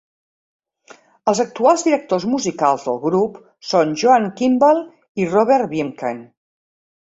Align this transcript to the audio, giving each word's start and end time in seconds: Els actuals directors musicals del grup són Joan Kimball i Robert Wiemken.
Els 1.31 1.41
actuals 1.43 1.83
directors 1.89 2.25
musicals 2.31 2.87
del 2.89 2.99
grup 3.05 3.37
són 3.75 3.95
Joan 4.05 4.29
Kimball 4.43 4.85
i 5.27 5.31
Robert 5.37 5.73
Wiemken. 5.79 6.29